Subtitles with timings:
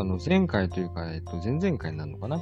[0.00, 2.40] あの、前回というか、えっと、前々回になるのかな？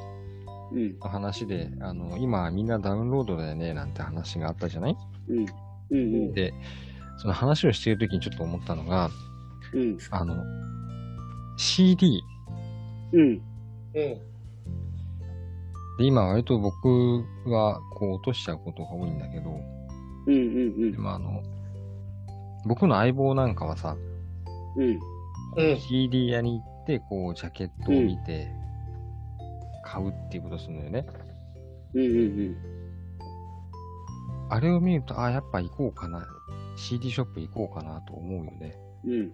[0.73, 0.99] うん。
[0.99, 4.97] の話で、あの、今みんなダウンロードだよね、なんて話があったじゃない？
[5.29, 5.47] うん。
[5.91, 6.33] うん。
[6.33, 6.53] で、
[7.19, 9.11] その話をしているときにちょっと思ったのが、
[9.75, 9.99] うん。
[10.11, 10.37] あの、
[11.57, 12.23] CD。
[13.13, 13.21] うん。
[13.23, 13.41] うん。
[13.95, 14.21] で、
[16.01, 19.51] 今割と僕はこう落としちゃうことが多いんだけど、
[20.27, 20.35] うん。
[20.35, 20.93] うん。
[20.93, 21.43] でもあの、
[22.67, 23.97] 僕の相棒なんかはさ、
[24.77, 24.99] うん。
[25.57, 25.77] うん。
[25.79, 28.51] CD 屋に行って、こう、ジャケットを見て、
[29.85, 31.07] 買うっていうことするのよね。
[31.93, 32.03] うん。
[32.03, 32.57] うん。
[34.49, 36.27] あれを見ると、あ、やっぱ行こうかな。
[36.77, 38.79] CD ショップ行こうかなと思うよね。
[39.05, 39.33] うん。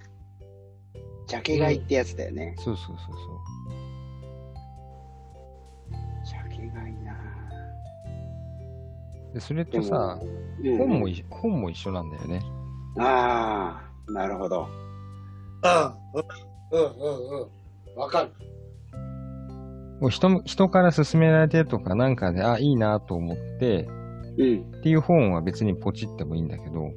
[1.29, 2.57] ジャケ買いってやつだよね。
[2.59, 3.45] そうそうそうそう。
[6.27, 7.15] ジャケ買いな
[9.33, 10.19] で、それでとさ、
[10.61, 12.43] うん本もい、本も一緒なんだよね。
[12.99, 14.67] ああ、なるほど。
[15.63, 16.54] あうん。
[16.75, 16.81] うん。
[16.81, 17.41] うん。
[17.41, 17.99] うん。
[17.99, 18.31] わかる。
[20.01, 23.89] もう人、人から勧められてとかなんかで、あ、いいなと思って、
[24.37, 24.73] うん。
[24.79, 26.91] っていう本は別にポチってもいいんだけど、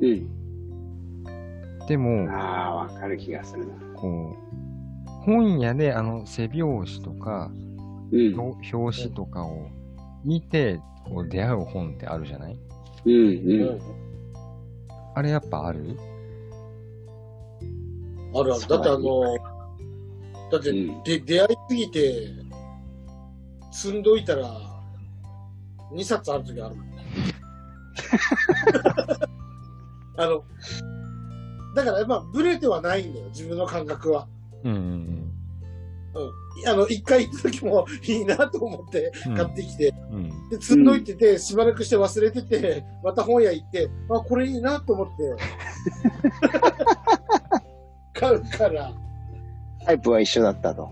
[0.00, 1.86] うん。
[1.86, 3.72] でも、ああ、わかる気がするな。
[3.96, 7.50] こう、本屋であの背表紙とか、
[8.10, 8.38] うん。
[8.38, 9.68] 表表紙とかを
[10.24, 12.58] 見て、こう出会う本ってあるじゃない？
[13.06, 13.12] うん。
[13.12, 13.80] ううん。
[15.14, 15.96] あれやっぱある？
[18.34, 18.66] あるある。
[18.66, 19.36] だってあの、
[20.50, 22.28] だって、うんで、出会いすぎて、
[23.70, 24.50] 積んどいたら、
[25.92, 27.04] 2冊あるときあるもんね。
[30.16, 30.44] あの、
[31.74, 34.26] だからやっぱブレてはないんだよ、自分の感覚は。
[34.64, 35.28] うんうん
[36.14, 36.68] うん。
[36.68, 39.34] あの、一回行った時もいいなと思ってうん。
[39.34, 40.48] 買ってきて、うん。
[40.50, 45.12] で、積んどいてて、しばらくして忘れてて、また本屋行って、あ、これいいなと思って、
[48.22, 48.92] 買うから、
[49.84, 50.88] タイプは一緒だったと。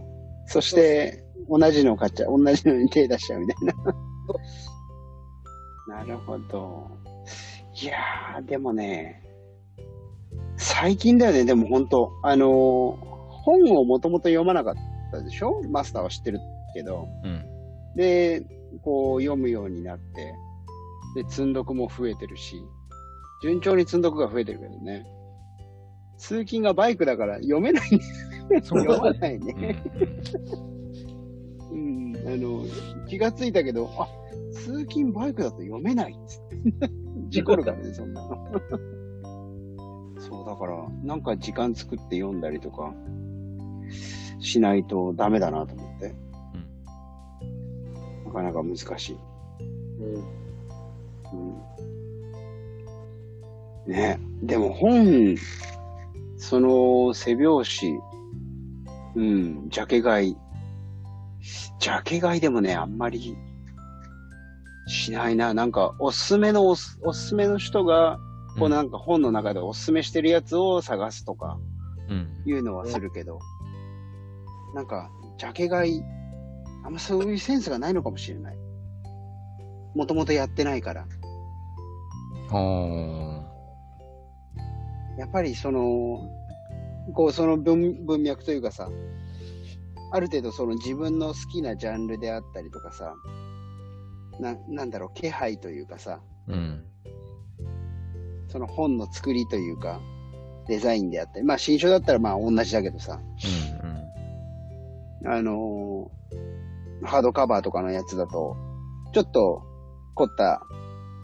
[0.46, 2.42] そして、同じの買っちゃう。
[2.42, 3.66] 同じのに手出しちゃうみたい
[5.88, 5.98] な。
[5.98, 6.90] なるほど。
[7.82, 9.22] いやー、でもね、
[10.56, 13.10] 最近だよね、でも本当あのー
[13.42, 14.74] 本をもともと読まなかっ
[15.10, 15.62] たでしょ？
[15.70, 16.40] マスターは知ってる
[16.74, 17.08] けど。
[17.24, 17.42] うん。
[17.96, 18.42] で、
[18.84, 22.62] こう読むようになって、で、積んどくも増えてるし、
[23.42, 25.06] 順調に積んどくが増えてるけどね。
[26.20, 28.00] 通勤がバイクだから読めない。
[28.62, 29.82] 読まないうんね。
[31.72, 32.64] うん、あの、
[33.08, 34.06] 気がついたけど、あ、
[34.52, 36.90] 通勤バイクだと読めないっつって。
[37.30, 38.36] 事故るからね、そんなの。
[40.18, 42.92] そう、だから、なんか時間作って読んだりとか、
[44.40, 46.14] しないとダメだなと思って。
[48.26, 49.18] なかなか難しい。
[50.00, 50.14] うん。
[53.86, 55.36] うん、ねでも本、
[56.40, 58.00] その背表紙、
[59.14, 60.36] うん、ジャケ買い。
[61.78, 63.36] ジャケ買いでもね、あんまり
[64.86, 65.52] しないな。
[65.52, 68.18] なんか、おすすめのおす、おすすめの人が、
[68.58, 71.58] こううんなんか本の中でおすすめしてるやつを探すとか
[72.08, 72.42] うん。
[72.46, 73.38] いうのはするけど、
[74.74, 76.02] なんか、ジャケ買い、
[76.84, 78.56] あんまそういうセンスがないのかもしれない。
[79.94, 81.06] もともとやってないから。
[82.50, 83.29] あ
[85.20, 86.18] やっぱりその、
[87.14, 88.88] こうその文文脈というかさ、
[90.12, 93.14] ある程度その自分の好きなジャンルであったりとかさ、
[94.40, 96.84] な、なんだろう、気配というかさ、ーうん。
[98.48, 100.00] その本の作りというか、
[100.66, 103.20] デザインであったり、まあ新書だったらまあ同じだけどさ、
[105.22, 105.30] うん。
[105.30, 108.56] あのーハードカバーとかのやつだと、
[109.12, 109.62] ちょっと
[110.14, 110.62] 凝った、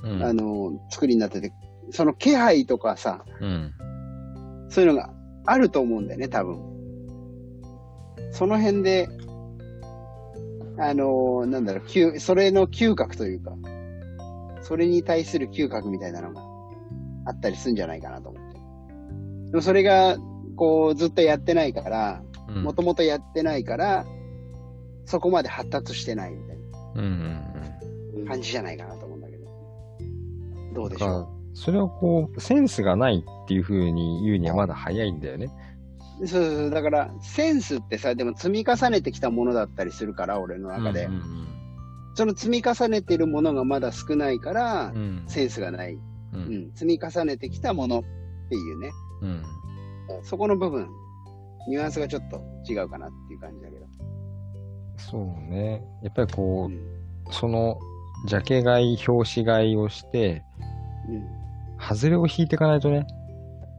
[0.03, 0.23] うん。
[0.23, 1.51] あのー作りになってて、
[1.93, 3.73] その気配とかさ、うん。
[4.69, 5.11] そういうのが
[5.45, 6.61] あると思うんだよね、多分。
[8.33, 9.09] その辺で、
[10.79, 13.57] あのーなんだろう、嗅それの嗅覚というか、
[14.63, 16.43] それに対する嗅覚みたいなのが
[17.27, 18.59] あったりするんじゃないかなと思って。
[19.53, 20.17] でもそれが、
[20.57, 22.63] こう、ずっとやってないから、うん。
[22.63, 24.05] もともとやってないから、
[25.05, 26.59] そこまで発達してないみたい
[28.25, 29.45] な感じじゃないかなと思うんだけど。
[30.75, 30.91] どううん。
[30.91, 35.49] でしょだから、それはこう、センスがないっていう風に言うにはまだ早いんだよね。
[36.21, 41.05] うそうそう、だから、センスってさ、でも積み重ねてきたものだったりするから、俺の中で。
[41.05, 41.47] うんうん
[42.19, 45.25] その積み重ねてるものがまだ少ないからう、ん。
[45.27, 45.93] センスがない。
[45.93, 46.01] う。
[46.33, 46.71] うんん。
[46.75, 48.03] 積み重ねてきたものっ
[48.49, 48.91] ていうね。
[49.21, 49.43] うん。
[50.23, 50.89] そこの部分、
[51.69, 53.87] ニュアンスがちょっと違うかなっていう感じだけど。
[54.97, 55.85] そうね。
[56.03, 56.75] やっぱりこうん。
[56.75, 56.79] う、
[57.33, 57.79] その、
[58.27, 60.43] ジャケ買い、表紙買いをして、
[61.79, 63.07] 外れを引いていかないとね。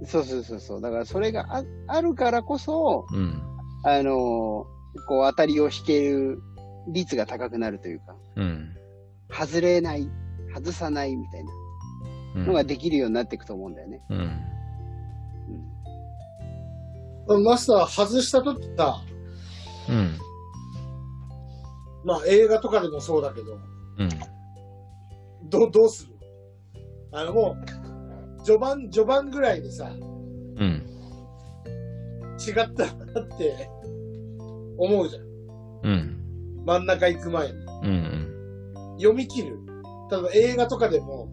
[0.02, 0.08] うん。
[0.08, 0.82] そうそうそうそう。
[0.82, 3.42] だからそれがああるからこそ、うん。
[3.84, 4.78] あのー
[5.08, 6.42] こう当たりを引ける
[6.88, 8.76] 率が高くなるというか、うん。
[9.32, 10.10] 外れない、
[10.56, 11.52] 外さないみたいな
[12.38, 14.02] うんのができるようになっていくと思うんだよね。
[17.28, 17.44] うん。
[17.44, 19.04] マスター外した時さ、
[19.90, 20.18] うん。
[22.04, 23.60] まあ映画とかでもそうだけど、
[24.00, 24.10] うん。
[25.50, 26.16] どう、どうする？
[27.12, 27.87] あのもう、
[28.48, 30.82] 序盤、序盤ぐらいでさ、うん。
[32.40, 33.70] 違ったなって
[34.78, 35.24] 思うじゃん。
[35.84, 36.64] うん。
[36.66, 37.54] 真ん中行く前に。
[37.84, 38.96] うん。
[38.96, 39.60] 読み切る。
[40.10, 41.28] 例えば映画とかでも、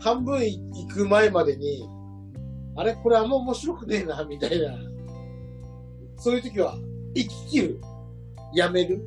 [0.00, 1.86] 半分行く前までに、
[2.76, 4.78] あれこれあんま面白くねえな、みたいな。
[6.16, 6.74] そういう時は、
[7.14, 7.80] 生き切る。
[8.54, 9.02] やめる。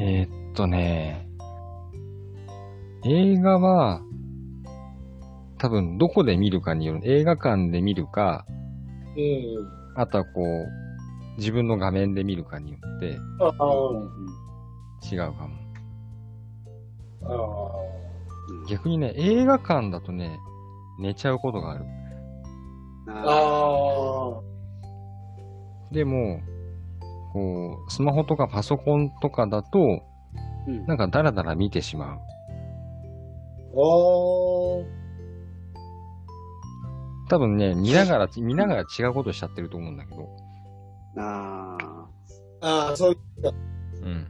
[0.00, 1.28] えーっとね、
[3.04, 4.02] 映画は、
[5.58, 7.00] 多分どこで見るかによる。
[7.04, 8.44] 映画館で見るか、
[9.16, 10.00] うん。
[10.00, 13.54] あとはこう、自分の画面で見るかによってああ、
[15.12, 15.54] 違うかも。
[17.22, 18.68] ああ。
[18.68, 20.38] 逆にね、映画館だとね、
[21.00, 21.84] 寝ちゃうことがある。
[23.08, 24.40] あああ。
[25.92, 26.40] でも、
[27.32, 30.02] こう、スマホとかパソコンとかだと、
[30.66, 32.18] うんなんかダラダラ見てしまう。
[32.18, 32.18] あ
[34.82, 35.03] あ。
[37.28, 40.28] 多分ね、見ながら、見ながら違うことしちゃってると思うんだけど。
[41.16, 42.08] ああ。
[42.60, 43.18] ああ、そういう。
[44.02, 44.26] うん。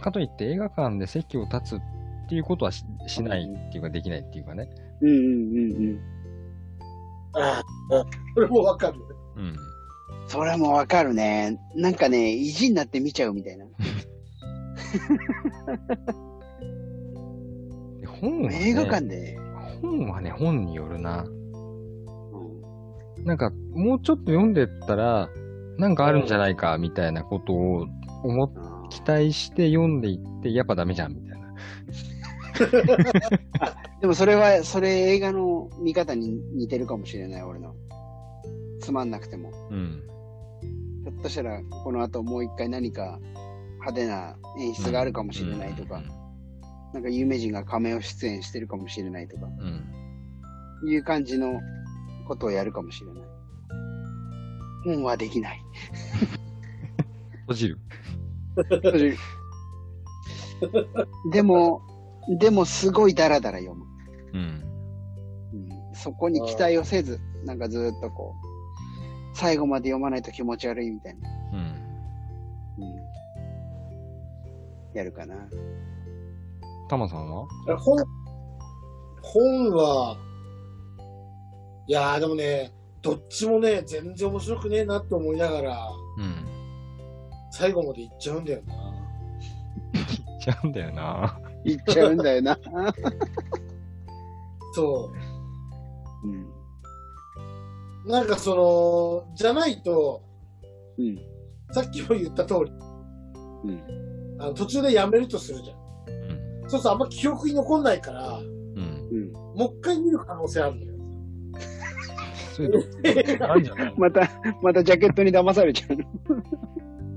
[0.00, 1.80] かといって映画館で席を立つっ
[2.28, 4.68] ていうことはししないっていうかできないっていうかね。
[5.00, 5.22] うんうんうん
[5.72, 6.00] うん。
[7.32, 8.04] ああ、
[8.34, 9.00] それもわかる。
[9.36, 9.56] うん。
[10.28, 11.58] それもわかるね。
[11.74, 13.64] なんかね、意地になって見ちゃうみたいな。
[18.00, 19.43] で 本は、ね、映画館で。
[19.84, 21.24] 本はね、本によるな。
[21.24, 21.44] うん
[23.24, 25.30] なんか、もうちょっと読んでったら、
[25.78, 27.86] なんかあるんじゃないか、みたいなことを
[28.22, 31.54] 思っあ期待して読んでいって、やっぱダメじゃん、みたいな。
[33.98, 37.74] ーでもそれは、それ映画の見方に似てるかもしれない、俺の。
[38.80, 39.50] つまんなくても。
[39.70, 40.02] うん。
[41.04, 43.18] ひょっとしたら、この後もう一回何か
[43.80, 46.02] 派手な演出があるかもしれないとか、
[46.94, 49.84] なんか有名人が仮面を出演してるかもしれないとか、うん。
[50.84, 50.90] うん。
[50.90, 51.60] いう感じの
[52.28, 53.24] ことをやるかもしれない。
[54.84, 55.60] 本はできない。
[57.48, 57.78] 閉じる。
[61.32, 61.82] でも、
[62.38, 63.84] でもすごいダラダラ読む。
[64.32, 64.62] うん。
[65.52, 65.56] う
[65.92, 68.36] ん、そこに期待をせず、なんかずーっとこ
[69.34, 71.28] う、最後まで読まないと気持ち悪いみたいな。
[71.54, 71.58] うん。
[72.78, 72.84] う
[74.94, 75.34] ん、やるかな。
[76.88, 77.46] タマさんは？
[77.78, 78.04] 本、
[79.22, 80.16] 本は、
[81.86, 82.72] いやーでもね、
[83.02, 85.88] どっちもね、全然面白くねえなって思いながら、
[86.18, 86.34] うん。
[87.50, 88.74] 最後まで行っちゃうんだよな。
[89.92, 90.06] 言っ
[90.40, 91.38] ちゃうんだよな。
[91.64, 92.58] 言っちゃうんだよな。
[94.74, 95.12] そ
[96.24, 96.28] う。
[96.28, 96.50] うん。
[98.10, 100.22] なんかその、じゃないと、
[100.98, 101.18] うん。
[101.72, 102.72] さっきも言った通り、
[103.64, 103.82] うん。
[104.38, 105.76] あの途中でやめるとするじゃん。
[106.76, 106.78] うん。
[106.78, 109.08] そうするとあんま記憶に残んないから、うん。
[109.10, 109.32] うん。
[109.32, 110.94] もう一回見る可能性あるのよ。
[113.96, 114.30] また、
[114.62, 116.04] またジャケットに騙されちゃうの。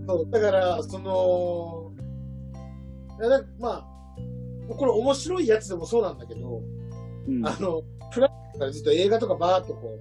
[0.08, 1.92] そう、だから、その、
[3.20, 3.86] いやだまあ、
[4.76, 6.62] これ面白いやつでもそうなんだけど、
[7.28, 7.46] うん。
[7.48, 10.00] あの、フラッからずっと映画とかバーっとこ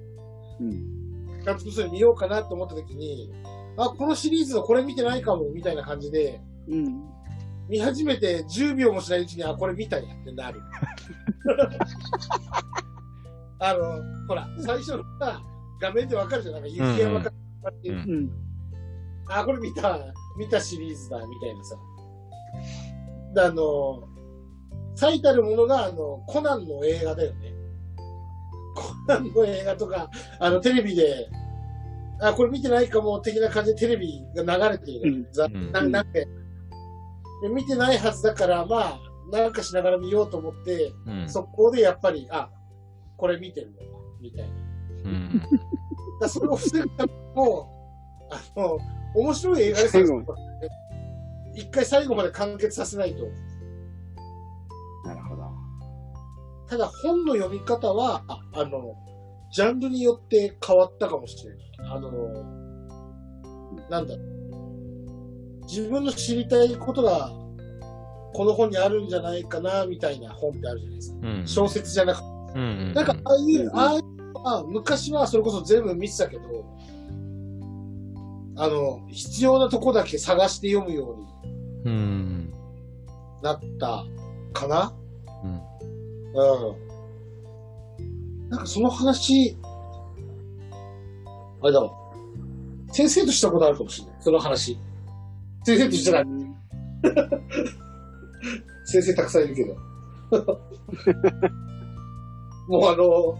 [0.60, 0.70] うん。
[0.70, 3.30] う、監督する見ようかなと思った時に、
[3.76, 7.02] あ、このシリーズのこれ見てないかも、みたいな感じで、うん。
[7.68, 10.60] 見始めて10秒もしないうちに、あ、これ見たんやってなる。
[13.58, 15.42] あの、ほら、最初のさ、
[15.80, 16.54] 画面でわかるじゃん。
[16.54, 17.30] なんか雪山か
[17.68, 18.30] っていう、うんうん。
[19.28, 19.98] あ、これ見た、
[20.38, 21.76] 見たシリーズだ、みたいなさ。
[23.34, 24.02] であの、
[24.94, 27.52] 最たるものが、あの、コナンの映画だよね。
[28.74, 31.28] コナンの映画とか、あの、テレビで、
[32.20, 35.12] あ、これ見てないかも、的な感じでテレビが流れている。
[35.12, 35.72] うんざうん
[37.42, 39.00] でで見てないはずだから、まあ、
[39.30, 41.28] なんかしながら見ようと思って、うん。
[41.28, 42.50] 速攻でやっぱり、あ、
[43.16, 43.84] これ見てるのか、
[44.20, 44.54] みたいな。
[45.04, 45.42] うん。
[46.20, 47.68] だそれを防ぐためにも、
[48.30, 48.78] あの、
[49.14, 50.34] 面白い映画ですよ最後。
[51.54, 53.24] 一回最後まで完結させないと。
[55.04, 55.42] なるほど。
[56.68, 58.94] ただ本の読み方は、ああの、
[59.52, 61.66] ジャンルによって変わったかもしれない。
[61.92, 62.10] あの、
[63.88, 64.35] なんだろう
[65.66, 67.30] 自分の知りたいことが、
[68.32, 71.16] この本にあるんじゃないかな、みたいな本ってあるじゃないですか。
[71.22, 71.46] うん。
[71.46, 72.24] 小説じゃなくて。
[72.54, 72.92] うん。
[72.94, 74.02] なんか、ああいうう、んああいう、
[74.44, 76.42] まあ、昔はそれこそ全部見てたけど、
[78.58, 81.26] あの、必要なとこだけ探して読むように
[81.84, 82.52] うん。
[83.42, 84.04] なった
[84.52, 84.92] かな
[85.44, 85.50] うん。
[85.50, 86.84] う
[88.44, 88.48] ん。
[88.50, 89.56] なんかその話、
[91.62, 91.90] あれだわ。
[92.92, 94.16] 先生としたことあるかもしれない。
[94.20, 94.78] その話。
[95.66, 96.24] 先生としてない。
[98.84, 99.74] 先生たくさんいるけど。
[102.68, 103.36] もうあの、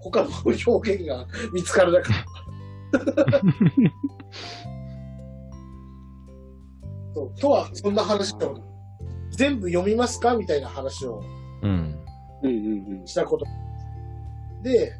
[0.00, 0.30] 他の
[0.66, 2.16] 表現が見つからなかっ
[2.90, 2.98] た。
[7.14, 8.58] そうとは、そんな話を、
[9.30, 10.34] 全部読みますか？
[10.34, 11.22] みたいな話を
[11.62, 11.96] うん。
[12.42, 12.54] うんう
[13.04, 13.46] んしたこと。
[14.64, 14.92] で、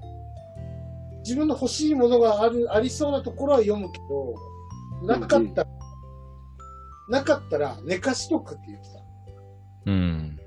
[1.25, 4.37] 自分の欲しいものがある、ありそうなところは読むけど、
[5.02, 5.71] なかったら、
[7.09, 9.00] なかったら寝かしとくって言ってた。
[9.87, 10.38] うん。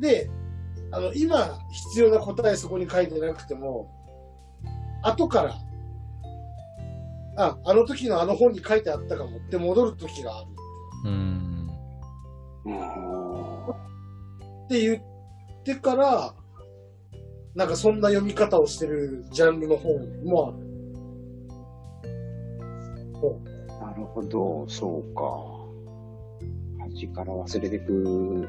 [0.00, 0.30] で、
[0.90, 3.90] あの、今必要な答えそこに書いてなくても、
[5.02, 5.54] 後から、
[7.36, 10.46] あ、あの時のあの本に書いてあったかもって戻る時がある
[11.04, 11.70] うん。
[12.64, 13.68] うん。
[13.68, 16.34] って言ってから、
[17.54, 20.66] なんかそんな読み方をしてるジャンルの本もある。
[24.16, 26.86] ほど、そうか。
[26.88, 28.48] 端から忘れてく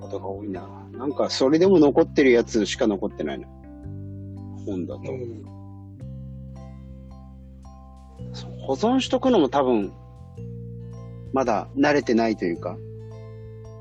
[0.00, 0.66] ことが多いな。
[0.92, 3.46] なんか、それでも残ってるやつしか残ってないな。
[4.64, 5.12] 本だと。
[5.12, 5.44] うん
[8.66, 9.92] 保存しとくのも多分、
[11.34, 12.78] まだ慣れてないというか、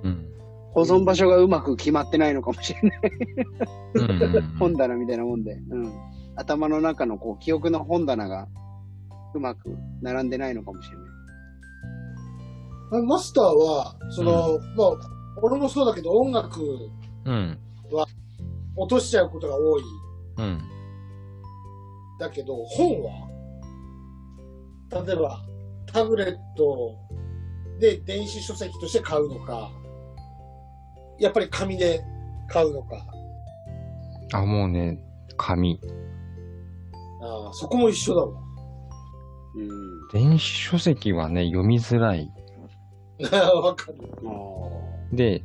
[0.04, 0.30] うん。
[0.74, 3.02] 保存場所がうまく決まってないのかもしれない。
[3.94, 4.42] うん。
[4.60, 5.54] 本棚みたいなもんで。
[5.70, 5.94] うん。
[6.36, 8.50] 頭の中のこう、記憶の本棚が
[9.34, 11.04] うまく並んでないのかもしれな
[13.02, 13.06] い。
[13.06, 14.98] マスターは、その、まあ、
[15.42, 16.62] 俺もそうだけど音楽
[17.26, 17.58] うん。
[18.76, 19.84] 落としちゃうことが多い。
[20.38, 20.62] うん。
[22.20, 23.34] だけど、本は
[25.06, 25.42] 例えば、
[25.92, 26.96] タブレット
[27.80, 29.72] で電子書籍として買うのか、
[31.20, 32.04] やっぱり紙で
[32.48, 33.06] 買うのか。
[34.34, 35.00] あ、もうね、
[35.38, 35.80] 紙。
[37.22, 38.43] ああそこも一緒だわ。
[39.56, 40.08] うん。
[40.12, 42.32] 電子書籍はね、読みづらい。
[43.62, 43.98] わかる。
[44.26, 45.44] あで、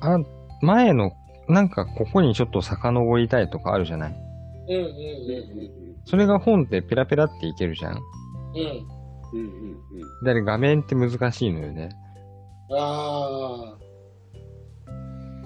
[0.00, 0.18] あ、
[0.62, 1.12] 前の、
[1.48, 4.12] なんかここにちょっと遡りたいとかあるじゃない？
[4.68, 5.70] うんうんーうん
[6.06, 7.98] それが本ってペラペラっていけるじゃんうん。
[7.98, 8.04] うん。
[9.32, 11.90] うんうんうんで、あれ画面って難しいのよね。
[12.72, 13.78] ああ。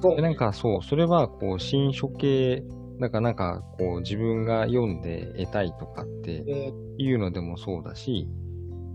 [0.00, 2.62] そうで、なんかそう、それはこう、新書系、
[2.98, 8.28] なんかなんかこう、自分が読んで得たいとかってうんいうのでもそうだし、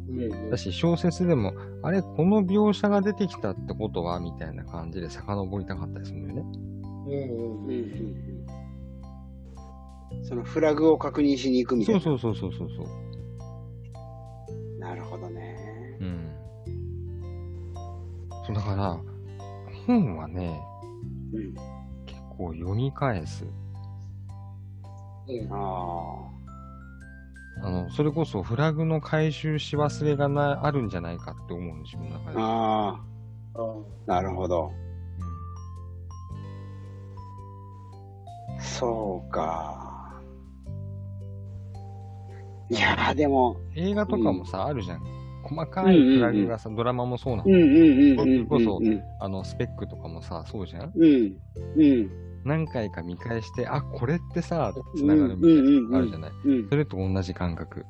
[0.07, 1.53] うんだし小説でも、
[1.83, 6.43] あれ、この描写が出てきたってことはみたいな感じで遡りたかったりするんだよね。
[7.07, 8.39] うんうんうんうん
[10.23, 12.01] そのフラグを確認しに行くみたいな。
[12.01, 14.79] そうそうそうそうそうそう。
[14.79, 15.97] なるほどね。
[15.99, 16.31] うん。
[18.45, 18.99] そう、だから、
[19.87, 20.59] 本はね、
[21.33, 21.53] うん。
[22.05, 23.45] 結構読み返す。
[25.37, 26.29] うんあ
[27.61, 32.33] あの、それこそフラグの回収し忘れがな、あるんじゃないかって思うんですよ、自分の中あ。
[32.33, 32.39] で。
[32.41, 33.73] ああ
[34.07, 34.13] あ。
[34.13, 34.71] なるほど。
[38.59, 40.21] そうか。
[42.69, 45.01] いやー、でも、うん映画とかもさ、あるじゃん。
[45.43, 47.49] 細かいフラグがさ、ドラマもそうなの。
[47.49, 48.47] うんうんうんうんうんうん。
[48.47, 48.79] こそ
[49.19, 51.35] あの、スペックとかもさ、そうじゃんうん。
[51.77, 52.28] うん。
[52.45, 56.31] 何回か見返して、あ、これってさ、うん繋がるみたいなのがあるじゃない？
[56.45, 56.69] うん。
[56.69, 57.85] それと同じ感覚。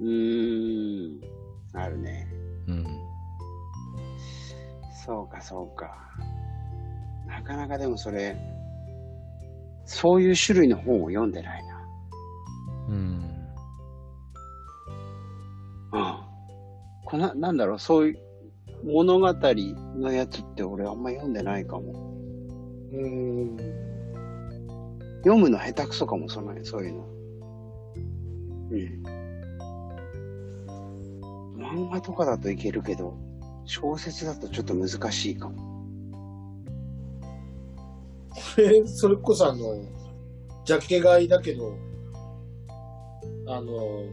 [0.00, 1.20] うーん。
[1.72, 2.26] あるね。
[2.68, 2.86] うん。
[5.04, 5.94] そうか、そうか。
[7.26, 8.36] なかなかでもそれ、
[9.84, 11.80] そういう種類の本を読んでないな。
[12.88, 12.96] うん。
[15.92, 16.16] うん。
[17.04, 18.18] こな、なんだろう、そういう
[18.84, 22.05] 物語のやつって俺あんま読んでないかも。
[22.92, 23.56] うん。
[25.18, 27.08] 読むの下手くそかも、その、そういうの。
[28.70, 29.02] うん。
[31.56, 33.16] 漫画とかだといけるけど、
[33.64, 35.76] 小説だとちょっと難しいかも。
[38.30, 39.82] これ、それこそあの、
[40.64, 41.76] ジャケ買いだけど、
[43.48, 44.04] あの、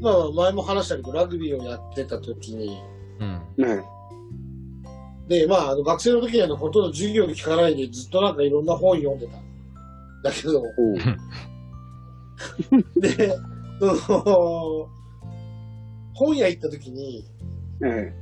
[0.00, 2.82] まあ前も話したけど、ラグビーをやってた時に、
[3.18, 3.40] うん。
[3.56, 3.82] ね
[5.30, 9.34] で、まああの学生の時にはほとんど授業聞かないでずっとなんかいろんな本読んでた。
[10.24, 10.60] だけど、
[13.00, 13.38] で、
[13.78, 14.88] その、
[16.14, 17.24] 本屋行った時に、
[17.84, 18.12] え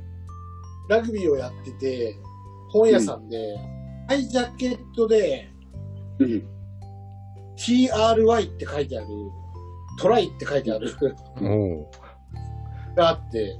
[0.87, 2.15] ラグビーをやってて、
[2.69, 3.57] 本屋さんで、
[4.07, 5.49] ハイジャケットで、
[6.19, 6.47] うん。
[7.57, 9.07] TRY って書いてある、
[9.99, 10.95] トライって書いてある。
[12.95, 13.57] があって、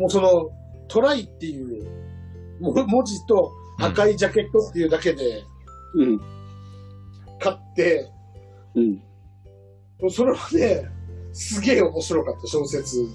[0.00, 0.50] もうその
[0.88, 2.05] トライっていうも
[2.60, 5.44] 文字と赤いジャケットっていうだけで
[5.94, 6.20] うん。
[7.38, 8.10] 買って、
[8.74, 8.94] うん。
[10.00, 10.88] もうそれはね、
[11.32, 13.06] すげえ面白かった、小説。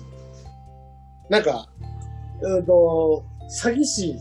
[1.29, 1.67] なんか、
[2.41, 3.25] うんと、
[3.63, 4.15] 詐欺師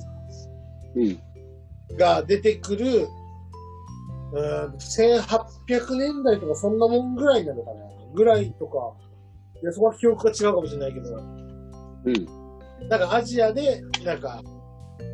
[0.94, 1.18] うん。
[1.96, 3.08] が出てくる、
[4.32, 7.80] うん、1800年代とかそんなもんぐらいなのかな？
[8.14, 8.94] ぐらいとか、
[9.62, 11.22] いや、そこは記憶が違うかもしれないけど、う
[12.10, 12.88] ん。
[12.88, 14.40] なんかアジアで、なんか、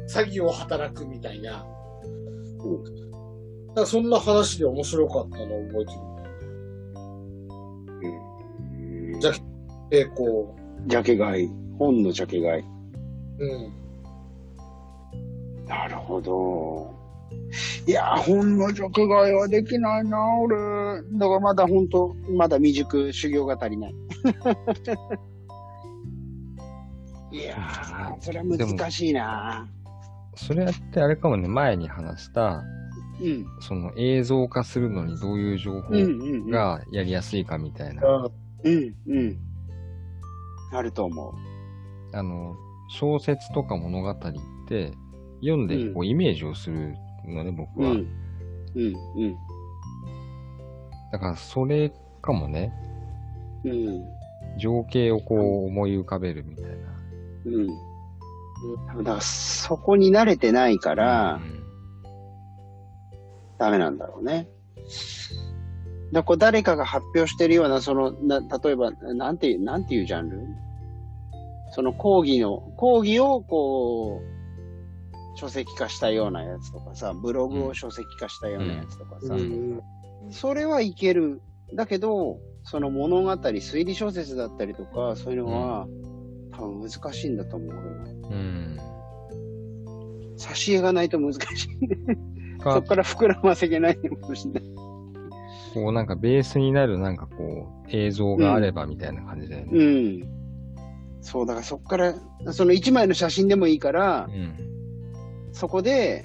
[0.09, 1.65] 詐欺を働くみたいな。
[3.77, 6.01] なんかそんな話で面白かったのを覚えてる。
[9.13, 9.21] うん。
[9.21, 9.33] じゃ
[9.91, 11.51] えー、こジャケ買い。
[11.79, 12.63] 本のジャケ買い。
[12.63, 12.67] う、
[13.41, 13.73] うん。
[15.67, 16.95] なるほど。
[17.87, 20.57] いやー、本のジャケ買いはできないな、俺。
[21.19, 23.95] だからまだ本当まだ未熟、修行が足りない。
[27.33, 29.69] いやー、それは難しいな。
[30.37, 32.63] それやってあれかもね、前に話した、
[33.21, 33.47] うん。
[33.61, 36.51] その映像化するのにどういう情報うんうんうん。
[36.51, 38.03] がやりやすいかみたいな。
[38.65, 39.39] うんうん。
[40.73, 41.35] あると思
[42.13, 42.55] あの、
[42.89, 44.15] 小説とか物語っ
[44.69, 44.93] て、
[45.41, 46.95] 読んでうんこうイメージをする
[47.27, 47.83] のね、僕う。
[47.83, 47.95] うは。
[47.95, 47.97] ん。
[47.97, 48.07] うん
[48.75, 49.37] うん。
[51.13, 52.73] だからそれかもね、
[53.65, 54.05] うん。
[54.59, 56.75] 情景をこう思い浮かべるみたいな。
[57.47, 57.69] うん。
[58.89, 61.57] だからそこに慣れてないからう、ん
[63.59, 64.49] ダメなんだろうね。
[66.13, 70.39] だこう誰かが発表してるような、その、な例えば、なんていう、なんていうジャンル？
[71.73, 79.83] その講義の、講義をこう、書籍化したようなやつとかさ、ブログを書籍化したようなやつとかさ、うん。
[80.31, 81.41] それはいける。
[81.75, 85.87] だけど、その物語、推理小説だったりとか、そういうのは、
[86.57, 87.69] 多分難しいんだと思う。
[87.69, 88.79] 俺はうん。
[90.37, 91.41] 挿絵がないと難しい。
[92.59, 94.63] そかっ、から膨らませけないかもしれない。
[95.75, 99.71] こうなんかベースになるなんかこう映像があればみたいな感じだよね。
[99.73, 100.37] うん。
[101.21, 102.15] そう、だからそっから、
[102.53, 104.55] その一枚の写真でもいいからう、ん。
[105.53, 106.25] そこで、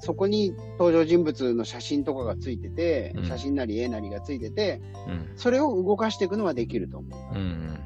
[0.00, 5.32] そこに登場人物の写真とかがついてて、うん写真なり絵なりがついてて、うん。
[5.36, 7.34] それを動かしていくのはできると思う。
[7.34, 7.78] うん。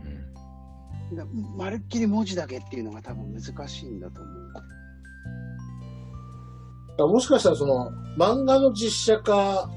[1.56, 4.36] まるっきり文字だけっていうのが多分難しいんだと思う。
[7.12, 9.70] もしかしたらその、漫画の実写化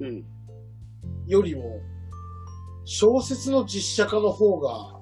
[0.00, 0.24] うん。
[1.26, 1.80] よりも、
[2.84, 4.96] 小説の実写化の方が、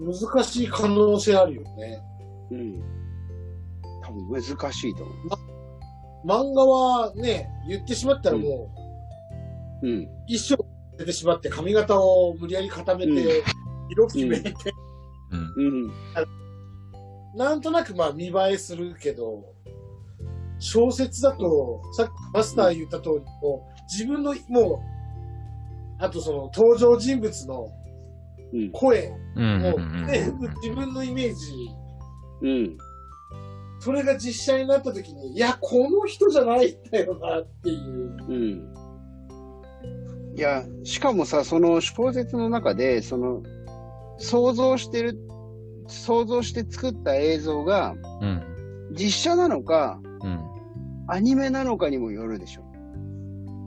[0.00, 2.02] 難しい可能性あるよね。
[2.50, 2.82] うん。
[4.02, 5.12] 多分難しいと思
[6.24, 8.70] 漫画はね、言ってしまったらも
[9.82, 9.90] う、う。
[9.90, 10.08] うん。
[10.26, 10.56] 一生
[10.98, 14.54] 出てしまって髪型を無理やり固めて、うん色決めて、
[15.30, 15.54] うん。
[15.56, 15.92] うん。
[17.34, 19.54] なんとなくまあ見栄えするけど、
[20.58, 24.82] 小説だと、さっきマスター言った通り、もう自分の、も
[26.00, 27.70] う、あとその登場人物の
[28.52, 28.70] うん。
[28.72, 29.60] 声うん。
[29.60, 31.70] もう部自分のイメージ、
[32.42, 32.78] うん。
[33.80, 38.16] それが実写になった時に、いや、この人じゃないんだよなっていう。
[38.28, 38.74] うん。
[40.38, 43.42] いや、しかもさ、その小説の中で、その、
[44.18, 45.18] 想像してる、
[45.88, 48.42] 想像して作った映像が、うん。
[48.92, 50.40] 実写なのか、うん。
[51.08, 52.62] アニメなのかにもよるでしょ。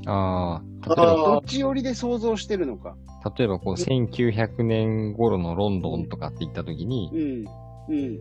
[0.06, 2.96] ああ、例えあば、どっち寄りで想像してるのか。
[3.38, 7.46] 例えばこう、1900年頃のロンドンとかって言った時にう、ん。
[7.90, 8.20] うん。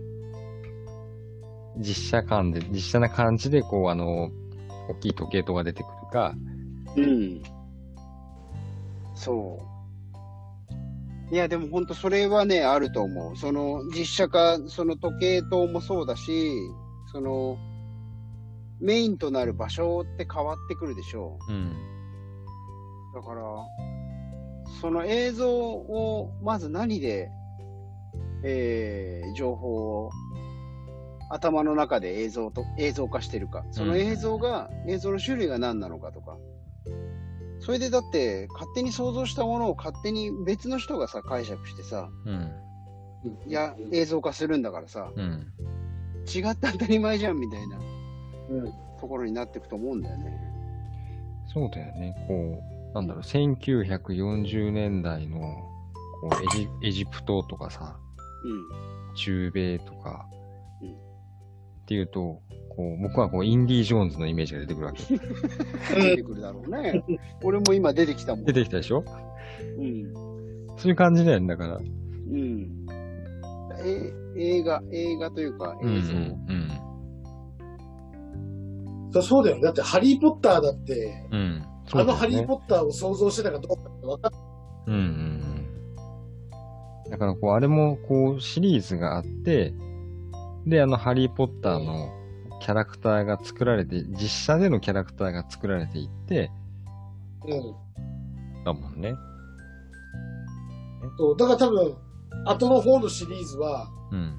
[1.78, 4.32] 実写感で、実写な感じで、こう、あの、
[4.88, 6.34] 大きい時計塔が出てくるか、
[6.96, 7.42] うん。
[9.20, 9.58] そ
[11.30, 11.34] う。
[11.34, 13.36] いや、でも本当それはね、あると思う。
[13.36, 16.52] その実写化、その時計塔もそうだし、
[17.12, 17.58] その
[18.80, 21.76] メインとなる場所って変わってくるでしょうん。
[23.12, 23.14] う。
[23.14, 23.42] だから、
[24.80, 27.28] その映像をまず何で、
[28.42, 30.10] えー、情報を
[31.28, 33.64] 頭の中で映像と、映像化してるか。
[33.70, 36.38] その映像が、映像の種類が何なのかとか。
[37.60, 42.50] それでだって、勝手に想像したものを勝手に別の人がさ、解釈してさ、うん。
[43.46, 45.52] いや、映像化するんだからさ、うん。
[46.26, 47.78] 違って当たり前じゃんみたいな
[48.50, 48.72] うん。
[49.00, 50.40] ところになっていくと思うんだよね。
[51.52, 52.14] そうだよね。
[52.28, 55.38] こう、なんだろう、1940年代の、
[56.22, 57.98] こうエジ、エジプトとかさ、
[59.16, 60.26] 中米とか、
[60.82, 61.10] うん
[61.90, 62.40] っていうと、
[62.80, 65.02] ここう、僕はこう、インディ・ージョーンズのイメージが出てくるわけ。
[66.00, 67.04] 出てくるだろうね。
[67.44, 68.44] 俺も今出てきたもん。
[68.44, 69.04] 出てきたでしょ？
[69.78, 70.12] うん。
[70.78, 71.76] そういう感じだよね、だから。
[71.76, 72.86] うん。
[73.84, 76.14] え、映画、映画というかうん、う映像。
[79.20, 79.62] ん、そうだよね。
[79.62, 81.40] だって、ハリー・ポッターだって、うん。
[81.40, 81.66] うん。
[81.92, 84.32] あのハリー・ッポッターを想像してたかどうかって分かっ
[84.86, 85.04] うん、うん、う
[87.08, 87.10] ん。
[87.10, 89.74] だから、こう、あれも、こう、シリーズがあって、
[90.66, 92.10] で、あの、ハリー・ポッターの
[92.60, 96.50] キャラクターが作られて、実写でのキャラクターが作られていって、
[97.46, 98.64] うん。
[98.64, 99.14] だもんね。
[101.18, 101.96] そう、だから多分、
[102.46, 104.36] 後の方のシリーズは、うん。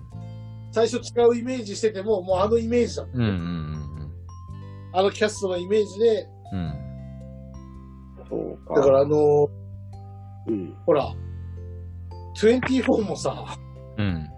[0.71, 3.15] 最初違うイメージしてても、もうあのイメージだもん。
[3.15, 4.11] うん、うん、
[4.93, 6.59] あのキャストのイメージで、うん。
[6.59, 6.73] うん。
[8.29, 8.75] そうか。
[8.75, 9.49] だからあの、
[10.47, 10.75] うん。
[10.85, 11.13] ほら、
[12.37, 13.45] 24もさ、
[13.97, 14.29] うん。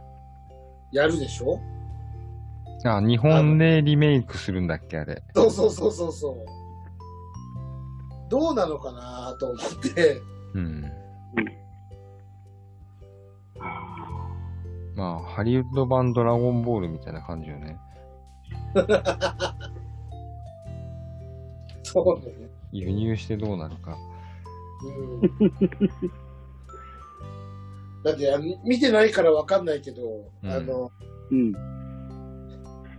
[0.91, 1.59] やるでしょ？
[2.85, 5.23] あ、日本でリメイクするんだっけ、あれ。
[5.33, 6.35] そうそうそうそうそう。
[8.29, 9.59] どうなのかなと思っ
[9.93, 10.21] て、
[10.53, 10.91] うん。
[14.95, 17.77] まあ、ハリウッド版ドラゴンボールみたいな感じよね。
[21.83, 22.49] そうだね。
[22.71, 23.97] 輸入してどうなるか。
[24.83, 25.53] うん。
[28.03, 30.01] だって見てないからわかんないけど、
[30.43, 30.91] うんあの、
[31.31, 31.53] うん。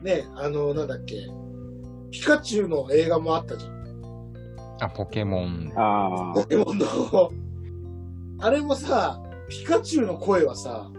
[0.05, 1.17] ね、あの、なんだっけ、
[2.11, 3.75] ピカチュウの映画もあったじゃん。
[4.81, 5.73] あ、ポケモン。
[5.75, 6.45] ああポ。
[6.45, 6.87] ケモンの。
[8.39, 10.91] あれもさ、ピカチュウの声はさ、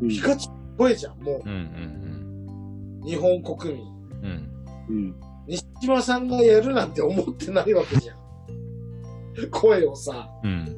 [0.00, 3.84] うんピカチュウの声じゃん、もうんうんう、日本国民。
[4.22, 4.52] うん。
[4.88, 4.96] うん。
[4.96, 5.14] うん。
[5.48, 9.50] 西島さんがやるなんて思ってないわけじゃん。
[9.50, 10.30] 声をさ。
[10.44, 10.76] うん。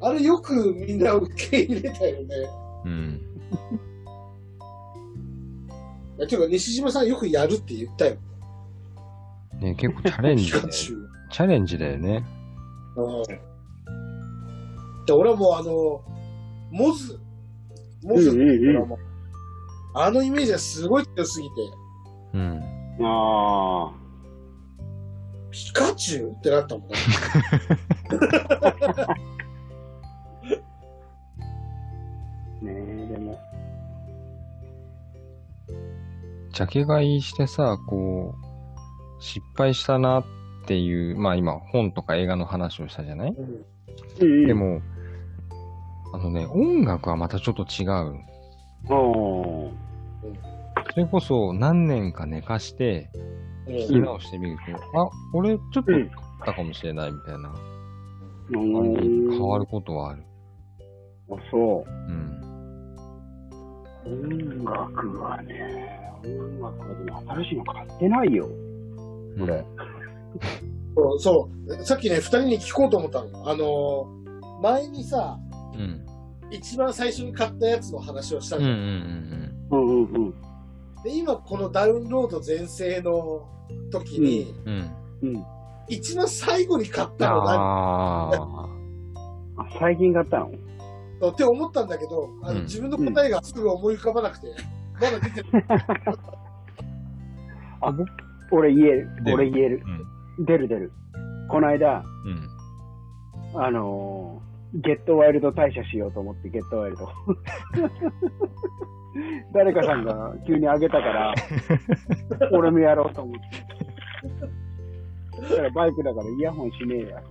[0.00, 2.34] あれよくみんな受け入れたよね。
[2.86, 3.20] うん。
[6.18, 8.16] いやていうか、西島さんよくやるって言ったよ。
[9.60, 10.62] ね結構チャレンピジだよ。
[10.64, 12.24] カチャレンジだよね。
[12.96, 13.22] うん。
[15.06, 16.02] で、俺はもうあの、
[16.70, 17.20] モズ。
[18.02, 18.96] モズっていうドラマ。
[19.94, 21.54] あのイメージがすごい強すぎて、
[22.34, 22.62] うん。
[23.00, 24.08] ああ。
[25.50, 26.96] ピカチュウってなったもんね。
[26.96, 27.00] ね
[36.58, 38.38] ジャケ買いしてさ、こう、
[39.22, 40.24] 失敗したなっ
[40.66, 43.30] ていう、まあ今本とか映画の話をしたじゃない？
[43.30, 43.48] うんう
[44.24, 44.80] んで、も、
[46.12, 48.16] あのね、音楽はまたちょっと違う。
[48.88, 49.70] そ
[50.96, 53.08] れこそ何年か寝かして、
[53.68, 54.56] 聞き直してみる
[54.92, 56.08] と、あ、俺ちょっとうんっ
[56.44, 57.52] たかもしれないみたいなう
[58.52, 59.60] 感じに変わん。
[59.60, 60.24] ることはある。
[61.30, 62.47] あ、そうん。
[64.08, 64.26] う。
[64.26, 68.48] 音楽はね、音楽はでも新しいの買ってないよ。
[69.38, 69.64] これ。
[70.96, 71.84] そうそう。
[71.84, 73.48] さっきね、二人に聞こうと思ったの。
[73.48, 75.38] あのー、前にさ、
[75.74, 76.04] うん。
[76.50, 78.78] 一番最初に買ったやつの話をしたうんうんじゃん。
[78.78, 80.34] うんうんうんうん。
[81.04, 83.46] で、今このダウンロード全盛の
[83.92, 84.90] 時に、うん。
[85.22, 85.34] うん。
[85.34, 85.44] うん。
[85.88, 87.54] 一番最後に買ったの何？
[87.54, 89.62] ああ。
[89.62, 90.50] あ、最近買ったの？
[91.26, 94.46] って思ったんだけど、あのうん自分の答えがすぐ思い浮かばなくて、
[94.94, 95.48] まだ出てる。
[97.80, 97.92] あ、
[98.50, 99.82] 俺言える俺言える。
[100.38, 100.44] うん。
[100.46, 100.92] 出る出る。
[101.48, 102.04] この間、
[103.54, 103.60] うん。
[103.60, 107.08] あのー、ゲットワイルド退社しようと思って、ゲットワイルド。
[109.54, 111.34] 誰かさんが急にあげたから、
[112.52, 113.40] 俺もやろうと思って。
[115.40, 117.22] そしたらバイクだからイヤホンしねえや。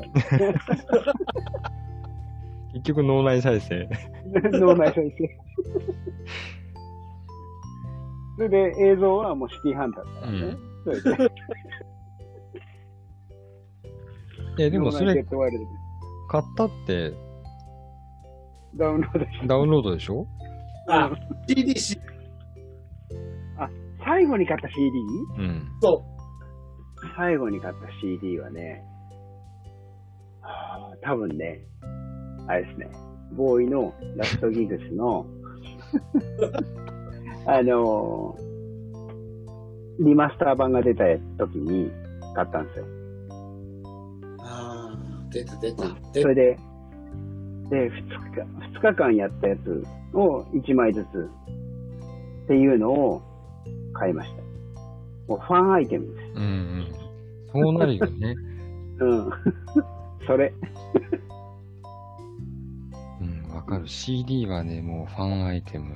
[2.87, 3.89] 結局脳内再生。
[4.59, 5.37] 脳内再生。
[8.37, 10.37] それで映像はもうシティハンターだからね。
[10.39, 11.31] うんそれで
[14.59, 15.13] え、でもそれ
[16.29, 17.13] 買ったって
[18.75, 19.47] ダウンロード。
[19.47, 20.25] ダウンロードでしょ？
[20.87, 21.11] あ、
[21.49, 21.99] TDC。
[24.05, 24.79] 最後に買った CD?
[25.39, 25.67] うん。
[25.81, 26.01] そ
[27.17, 28.81] 最後に買った CD はね、
[30.41, 31.59] はあ多分ね、
[32.47, 32.89] あれですね、
[33.33, 35.25] ボーイのラストギグスの、
[37.45, 38.47] あのー
[39.99, 41.03] リマスター版が出た
[41.39, 41.91] 時に
[42.35, 42.85] 買ったんですよ。
[42.85, 42.87] う。
[44.39, 44.97] ああ、
[45.31, 45.83] 出た出た。
[45.85, 46.57] 出たそれで、
[47.69, 49.83] で、2日、二日間やったやつ
[50.13, 51.29] を1枚ずつ
[52.45, 53.21] っていうのを
[53.93, 54.43] 買いました。
[55.27, 56.17] もうファンアイテムです。
[56.35, 56.87] うんうん。
[57.51, 58.35] そうなるよね。
[58.99, 59.29] うん。
[60.27, 60.53] それ。
[63.67, 63.87] かる。
[63.87, 65.95] CD はね、もうファンアイテム。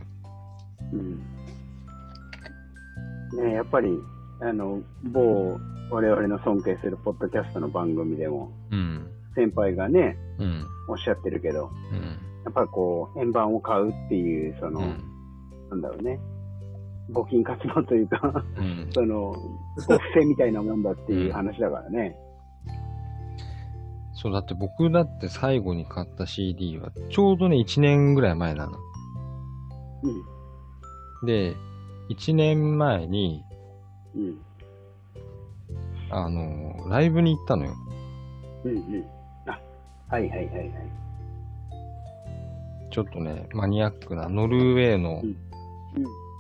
[0.94, 1.20] うん。
[3.44, 3.90] ね、やっぱり、
[4.42, 5.58] あの、某、
[5.90, 9.08] 我々の尊敬するポッドキャストの番組でも、うん。
[9.36, 10.66] 先輩がね、うん。
[10.90, 12.00] おっしゃってるけど、うん。
[12.44, 15.04] やっぱりこう、円盤を買うっていう、その、うん。
[15.70, 16.20] なんだろうね、
[17.12, 18.90] 募金活動というか、うん。
[18.94, 22.16] その、お布施みたいなもんだっていう話だからね。
[24.22, 28.78] そう、だって僕だって最後に買った CD は、ちょうどね、1年ぐらい前なの。
[30.04, 31.26] うん。
[31.26, 31.56] で、
[32.10, 33.44] 1年前に、
[34.16, 34.38] うん。
[36.12, 37.74] あの、ライブに行ったのよ。
[38.64, 39.06] うんうん。
[39.48, 39.60] あ、
[40.08, 40.72] はいはいはいはい。
[42.92, 45.36] ちょっとね、マニアックな、ノルウェーのうん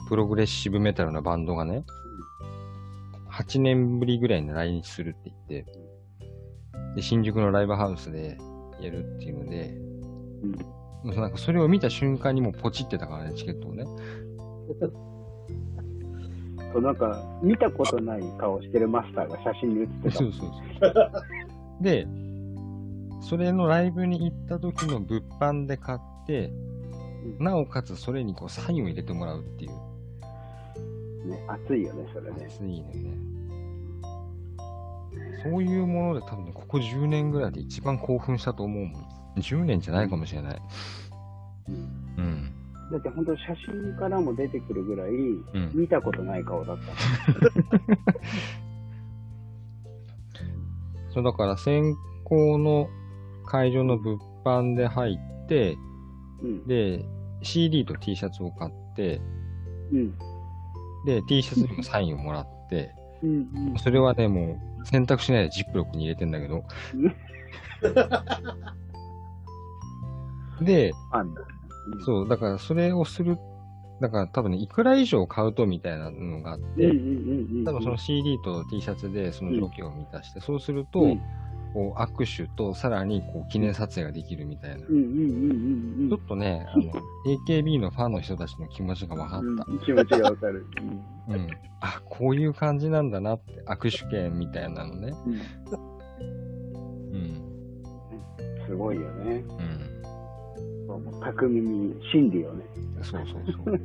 [0.08, 1.86] プログレッシブメタルなバンドがね、
[3.32, 5.81] 8年ぶりぐらいに来日するって言って、
[6.95, 8.38] で、新宿のライブハウスで
[8.80, 9.73] やるっていうので、
[11.04, 11.15] うん。
[11.15, 13.86] なんかそれを見た瞬間にもうポチってたからね、チケットをね。
[16.73, 20.27] そう、なんか、見たことない顔してるマスターが写真に写ってたそ。
[20.27, 21.84] うそうそう。
[21.84, 22.08] で、
[23.21, 26.71] それのライブに行った時の物販で買って、うん
[27.39, 29.71] なおかつそれにこうサインを入れてもらうっていう。
[31.27, 32.47] ね、熱いよね、それね。
[32.47, 33.17] 熱いのね。
[35.43, 39.06] そういうもので多分ねここ10年ぐらいで一番興奮したと思うもん。
[39.38, 40.62] 10年じゃないかもしれない。
[41.69, 41.75] うん
[42.17, 42.54] うん。
[42.91, 45.71] だって本当写真からも出てくるぐらい、うん。
[45.73, 46.84] 見たことない顔だった。
[51.13, 52.89] そうだから先行の
[53.45, 55.77] 会場の物販で入って、
[56.41, 56.67] うん。
[56.67, 57.06] で、
[57.41, 59.21] CD と T シャツを買って、
[59.91, 60.13] うん。
[61.06, 63.73] で、T シャツにもサインをもらって、うん。
[63.77, 66.63] それはね、もう選択しないでジップロックに入れてんだけど。
[70.62, 70.94] で。
[72.06, 73.38] そう、だからそれをする、
[74.02, 76.88] だから多分ね、いくら以上買うとみたいなのがあって。
[77.65, 81.22] 多分その CD と T シャツでその条件を満たして、そうすると、うん
[81.74, 84.78] こう握手とさらにこう記念撮影ができるみたいな。
[84.78, 86.92] ちょっとね、あの、
[87.48, 89.58] AKB のファンの人たちの気持ちが分かっうん。
[89.58, 89.66] た。
[89.68, 90.66] うん気持ちがわかる。
[91.30, 91.48] うん。
[91.80, 95.14] あ、こういう感じなんだなって、握手券みたいなのね。
[95.26, 95.34] うん。
[95.34, 97.42] うん。
[98.68, 99.36] すごいよね。
[99.36, 99.82] うん。
[100.88, 102.66] そう巧みに真理をね。
[103.02, 103.82] そうそうそう。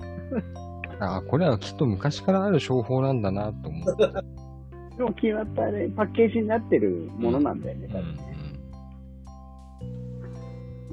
[0.99, 3.97] あ、これはきっと昔からある商法なんだなと思う。
[4.97, 8.37] でも決まったね、パッケージになってるものなんだよね、うん多分ね。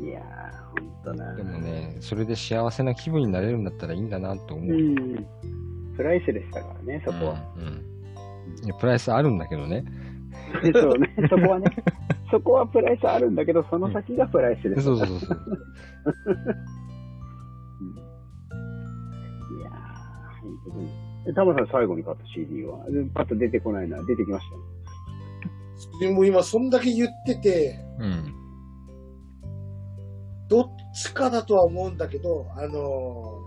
[0.09, 1.29] いやー、ほんとな。
[1.31, 1.37] うん。
[1.37, 4.69] でもね、それで幸せな気分になれるんだったらいいんだなと思う。
[4.69, 5.25] うん。
[5.95, 7.53] プライスレスだからね、そこは。
[7.57, 7.67] うん。
[7.67, 7.93] うん
[8.63, 9.83] いやプライスあるんだけどね。
[10.73, 11.65] そうね、 そこはね。
[12.31, 14.81] そこはプライスあるんだけど、その先がプライスレス。
[14.81, 15.39] そうそうそうそう。
[21.25, 21.31] 当に。
[21.31, 22.79] えタマさん最後に買った CD は
[23.13, 24.03] パッと出てこないな。
[24.03, 24.45] 出てきまし
[25.99, 28.33] でも今そんだけ言ってて、うん。
[30.49, 33.39] どっちかだとは思うんだけど、あの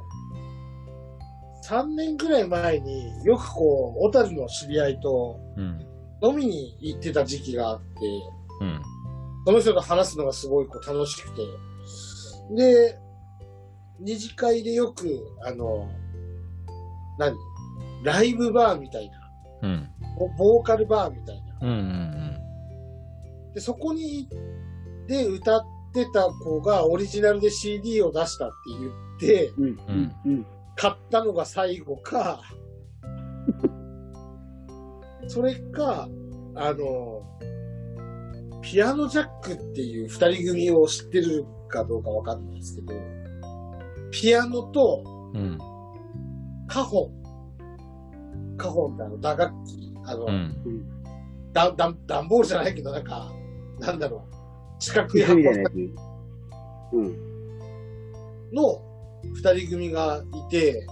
[1.64, 5.86] ー、3年ぐらい前によくこう、小樽の知り合いとうん。
[6.22, 7.84] 飲みに行ってた時期があって、
[8.60, 8.80] うん。
[9.46, 11.42] その人と話すのがすごいこう楽しくて。
[12.56, 12.98] で、
[14.00, 15.06] 二次会でよく、
[15.44, 15.88] あの、
[17.18, 17.36] 何？
[18.06, 19.18] ライブバーみたいな、
[19.62, 19.88] うん。
[20.16, 21.58] ボボーカルバーみたいな。
[21.60, 21.68] うん。
[21.68, 23.52] うん。
[23.52, 24.28] で、そこに、
[25.08, 29.54] で歌ってた子がオリジナルで CD を出したって言って、た。
[29.58, 29.64] うん。
[29.64, 30.14] うん。
[30.24, 30.46] うん。
[30.76, 32.40] 買ったのが最後か、
[35.26, 36.08] それか、
[36.54, 37.22] あの、
[38.62, 42.94] ピアノジャックっていう二人組を知ってるかどうかわかんないですけど、
[44.12, 45.02] ピアノと
[45.34, 45.58] うん。
[46.68, 47.25] カホン。
[48.56, 50.54] カホンってあの打楽器、あの、うん。
[51.52, 53.30] だ、だ、段ボールじゃないけどなんか、
[53.80, 54.36] なんだろう、
[54.78, 55.72] 四角い箱みたいなやつ。
[56.92, 57.16] うん。
[58.52, 58.80] の
[59.34, 60.86] 二人組がいて、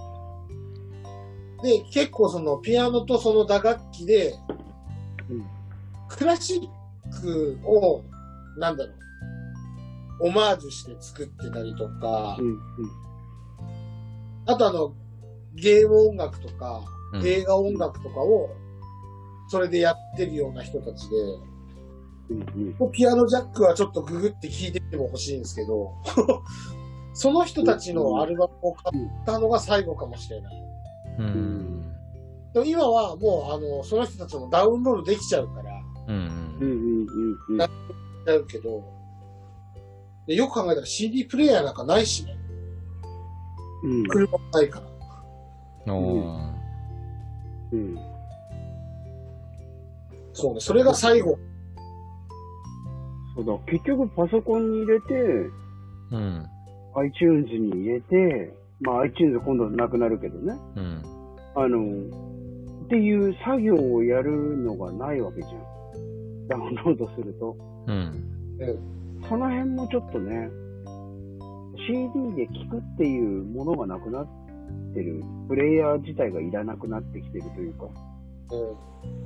[1.62, 4.35] で、結構そのピアノとその打楽器で、
[5.30, 5.46] うん
[6.07, 8.04] クラシックを、
[8.57, 8.92] なんだろ
[10.20, 12.59] う、オマージュして作ってたりとか、うん。
[14.46, 14.94] あとあの、
[15.54, 16.83] ゲーム音楽とか、
[17.14, 18.50] うん映画音楽とかを、
[19.48, 21.16] それでやってるような人たちで、
[22.31, 22.74] うん。
[22.81, 22.92] うん。
[22.92, 25.92] ピアノジャックはちょっとググって聞いてみても欲しいんですけど、
[27.14, 30.64] その人たちのアルバムを買ったのが最後かもしれない。
[31.18, 31.94] うん。
[32.53, 35.72] でも今はもう、あの、その人たちもダウンロードできちゃうから、
[36.09, 36.59] うん。
[36.61, 36.68] うん。
[36.68, 37.07] うん。
[37.50, 37.59] うん。
[37.59, 37.68] や
[38.27, 38.83] るけど、
[40.27, 42.37] でよく考えたら CD プレイヤーなんかないしね。
[43.85, 44.07] うん。
[44.07, 44.81] 車もないか
[45.87, 45.94] ら。
[45.94, 46.54] おー。
[47.74, 47.98] うん。
[50.32, 51.38] そうね、それが最後。
[53.37, 55.14] そうだ、結局パソコンに入れて、
[56.12, 56.46] うん。
[56.96, 60.56] iTunes に入れて、まあ iTunes 今度なくなるけどね。
[60.76, 61.02] うん。
[61.56, 61.78] あの、
[62.84, 66.48] っていう作業をやるのがないわけじゃん。
[66.48, 67.56] ダウンロードすると。
[67.87, 68.12] うん。
[69.28, 70.48] その辺もちょっとね、
[71.88, 74.28] CD で聴くっていうものがなくなっ
[74.94, 77.87] てる、プレイヤー自体がいらなくなってきてるというか、
[78.52, 78.56] う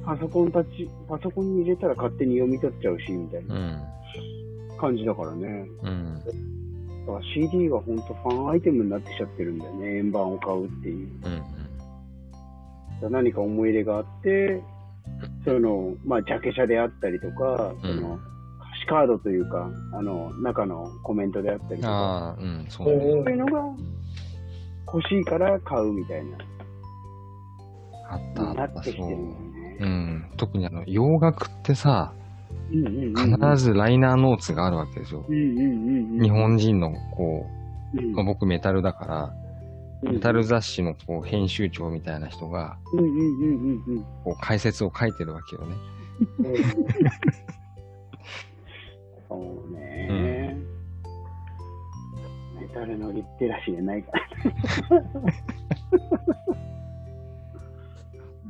[0.02, 0.04] ん。
[0.04, 3.82] パソコンたち、パソコンに入れたら勝手に読み取っちゃうし、みたいうなん
[4.78, 5.66] 感じだからね。
[5.82, 6.22] うん。
[7.06, 11.08] だから CD が本当ファンアイテムになってきちゃってるんだよね、円盤を買うっていう。
[13.02, 13.12] うん。
[13.12, 14.62] 何か思い入れがあって、
[15.44, 22.36] そういうのを、まあ、ジャケ写であったりとか、その、歌詞カードというか、あの、中のコメントであったりとか。
[22.38, 23.62] うんそういうのが
[24.92, 26.38] 欲しいから買うみたいな、
[28.10, 29.10] あったなあった、そう。
[29.10, 29.76] ね。
[29.80, 30.30] うん。
[30.36, 32.12] 特にあの、洋楽ってさ、
[32.72, 33.54] うんうんうん。
[33.54, 35.24] 必ずライナーノーツがあるわけですよ。
[35.28, 36.22] うんうんうんうん。
[36.22, 37.58] 日本人の、こう
[38.14, 39.48] まあ、僕メタルだから、うん
[40.00, 44.04] メタル雑誌のこう編集長みたいな人が、うんうんうんうんうん。
[44.22, 45.74] こう解説を書いてるわけよね。
[52.68, 54.12] メタルのリテラシーがないか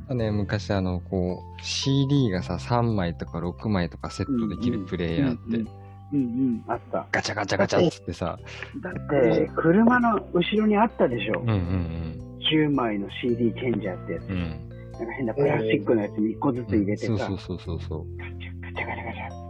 [0.07, 0.15] ら。
[0.15, 5.67] ね、昔あの、こう、CD がさ、3枚とか6枚とかセットできるプレイヤーって、うん
[6.13, 7.05] うん、あった。
[7.11, 8.39] ガチャガチャガチャっつってさ、
[8.81, 11.41] だって、車の後ろにあったでしょ。
[11.41, 14.23] うんうん9枚の CD チェンジャーってやつ。
[14.23, 14.31] うん。
[14.31, 14.69] うん。
[14.93, 18.17] なんか変なプラスチックのやつに1個ずつ入れてさ、そうそうそうそうそう。
[18.17, 19.48] ガチャガチャガチャガチャ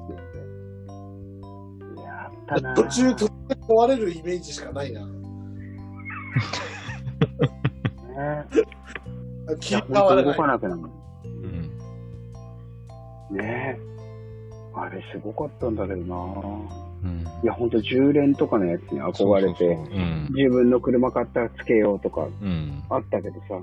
[2.58, 5.06] ったな途中、途中で壊れるイメージしかないな。
[5.06, 5.14] ね
[9.60, 10.36] 切り替本当動わらない。
[10.36, 10.82] かなくなる。
[11.26, 11.28] う
[13.34, 13.38] ん。
[13.38, 13.90] ねえ。
[14.76, 16.16] あれすごかったんだけどな
[17.04, 17.26] うん。
[17.44, 19.78] いや、ほんと10連とかのやつに憧れて。
[20.30, 22.84] 自分の車買ったらつけようとかうん。
[22.90, 23.60] あったけどさ、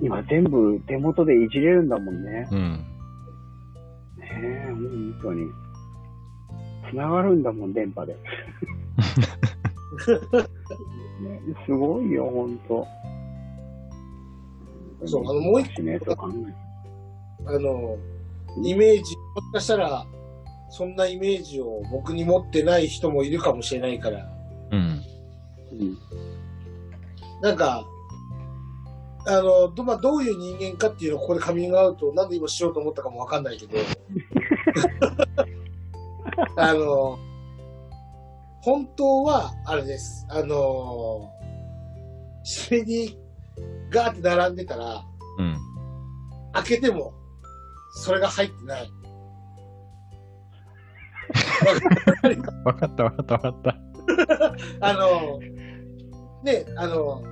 [0.00, 2.48] 今全部手元でいじれるんだもんね。
[2.50, 2.58] うん。
[4.18, 5.46] ねえ、本当に。
[6.90, 8.16] 繋がるんだもん、電波で。
[11.20, 12.86] ね、すごいよ、ほんと。
[15.06, 15.98] そうあのもう一個ね、
[17.46, 17.96] あの、
[18.62, 20.06] イメージ、もしかしたら、
[20.70, 24.28] そんなイメージを僕に持ってない人もいるかもしれないから、
[24.72, 25.02] うん。
[25.72, 25.98] うん。
[27.40, 27.86] なんか、
[29.26, 33.78] あの、ど、まあ、どういう人間かっていうのをここでカミングアウト、なんで今しようと思ったかもわかんないけど、
[36.56, 37.18] あの、
[38.62, 40.26] 本当は、あれです。
[40.28, 41.30] あの、
[42.42, 43.18] CD
[43.90, 45.04] ガーって並んでたら、
[45.38, 45.56] うん。
[46.52, 47.12] 開けても、
[47.92, 48.90] それが入ってない。
[52.64, 53.76] わかったわかったわかった。
[54.80, 55.40] あの、
[56.42, 57.22] ね、あの、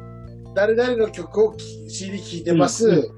[0.54, 2.88] 誰々の曲をき CD 聴いてます。
[2.88, 3.08] うんうん。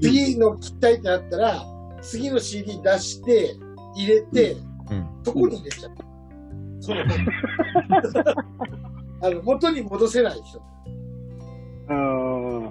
[0.00, 1.64] 次の聴きたいってなったら、
[2.02, 3.56] 次の CD 出して、
[3.94, 4.71] 入れて、うん。
[5.24, 5.92] そこに入れちゃう。
[6.80, 7.00] その、
[9.22, 10.60] あの、元に戻せない人。
[11.88, 12.70] あー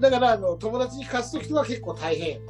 [0.00, 2.40] だから、あの、友達に貸すときは結構大変。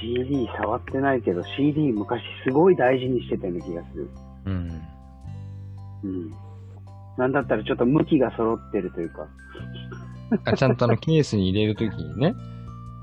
[0.00, 4.10] CD 触ってないけど、CD 昔すごい大事にしてたような気がする。
[4.46, 4.82] うん。
[6.04, 6.34] うん。
[7.18, 9.28] なんだったらちょっと向きが揃ってるというか。
[10.44, 12.34] あちゃんとあのケースに入れるときにね、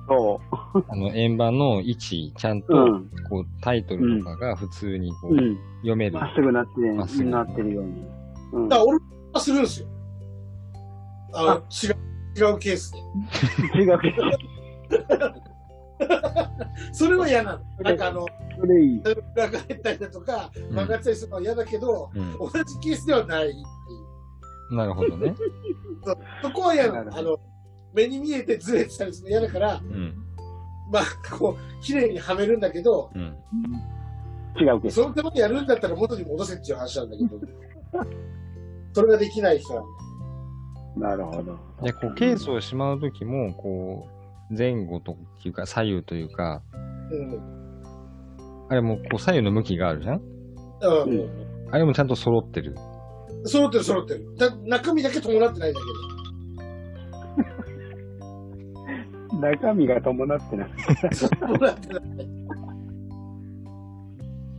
[0.08, 0.40] そ
[0.88, 2.64] あの円盤の位置、ちゃんう。
[2.64, 3.10] と、うん。
[3.30, 5.58] こう、タイトルとかが普通にこう、うん。
[5.82, 6.14] 読める。
[6.14, 8.06] まっすぐなって、まっすぐなってるように。
[8.54, 8.70] うん。
[8.70, 9.00] だから俺
[9.34, 9.88] はするんですよ。
[11.34, 12.94] あの、あ違う、違うケース
[13.74, 13.80] で。
[13.84, 14.24] 違うけど、
[16.94, 17.84] それは嫌なの。
[17.84, 18.26] なんかあの。
[19.36, 22.38] 裏返ったりだとか、うん曲がったりするのは嫌だけど、うん。
[22.40, 23.62] 同じケースではないってい
[24.72, 24.76] う。
[24.76, 25.36] なるほどね。
[26.42, 27.16] そこは嫌なの。
[27.16, 27.38] あの、
[27.94, 30.14] 目に見えてずれてたりするの嫌だから、うん。
[30.92, 31.04] まあ、
[31.38, 33.36] こう、綺麗にはめるんだけど、うん。
[34.60, 34.94] 違うけど。
[34.94, 37.40] そのためにやるんだったら元に戻せっていう話なんだけど、
[38.94, 39.84] それができない人は、
[40.96, 41.58] なるほど。
[41.84, 44.08] で、こう、ケースをしまうときも、こ
[44.52, 46.64] う、前後というか、左右というか、
[47.12, 47.40] うん。
[48.70, 50.22] あれも、こう、左右の向きがあるじゃん？
[50.82, 51.20] うん。
[51.20, 51.30] う
[51.72, 52.76] あれもちゃんと揃ってる。
[53.46, 54.36] 揃ってる揃ってる。
[54.38, 55.80] だ中身だけ伴ってないだ
[59.40, 60.70] 中身が伴ってない。
[61.40, 62.02] 伴ってない。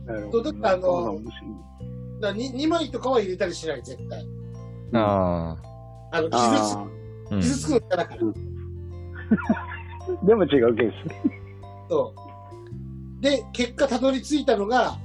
[0.05, 1.33] なるそうだからあのだ面白い
[2.21, 4.25] だ 2, 2枚とかは入れたりしない、絶対。
[4.93, 5.55] あ
[6.11, 6.17] あ。
[6.17, 6.35] あの、傷つ
[6.75, 6.87] あ
[7.31, 7.41] うん。
[7.41, 8.21] 傷つくの嫌だから。
[10.25, 10.95] でも違うケース。
[11.89, 12.13] そ
[13.19, 13.21] う。
[13.21, 14.97] で、結果たどり着いたのが、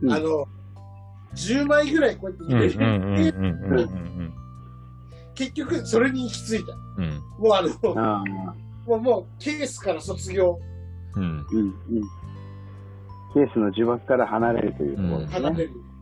[0.00, 0.46] うんあの、
[1.34, 2.58] 10枚ぐらいこうやってうんうん
[3.14, 3.38] 入れる。
[3.38, 3.88] うんうんうんうん
[5.34, 6.74] 結局、それに行き着いた。
[6.98, 7.08] うん。
[7.38, 8.24] もうあの、ああ。
[8.86, 10.58] もう、もう、ケースから卒業、
[11.14, 11.22] うん。
[11.22, 11.74] うんうん。
[13.34, 15.34] ケースの呪縛から離れるというところですね。
[15.40, 15.70] 離れる。
[15.74, 15.92] うん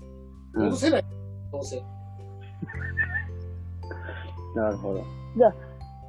[0.53, 1.05] 戻せない。
[1.53, 1.81] どうせ。
[4.57, 5.05] なるほど。
[5.37, 5.55] じゃあ、